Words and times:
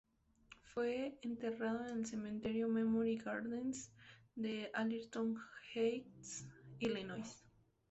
Fue 0.73 1.19
enterrado 1.21 1.85
en 1.85 1.99
el 1.99 2.05
Cementerio 2.07 2.67
Memory 2.67 3.17
Gardens 3.17 3.91
de 4.35 4.71
Arlington 4.73 5.37
Heights, 5.75 6.47
Illinois. 6.79 7.45